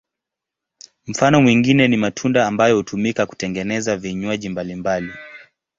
[1.07, 5.11] Mfano mwingine ni matunda ambayo hutumika kutengeneza vinywaji mbalimbali.